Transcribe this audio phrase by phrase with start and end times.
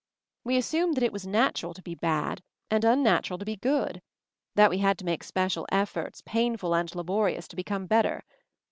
[0.43, 4.01] We assumed that it was 'natural' to be 'bad' and 'unnatural' to be 'good'—
[4.55, 8.23] that we had to make special efforts, painful and laborious, to become better.